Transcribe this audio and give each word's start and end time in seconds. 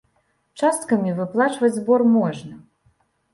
Часткамі 0.61 1.13
выплачваць 1.19 1.71
збор 1.77 2.01
можна. 2.17 2.53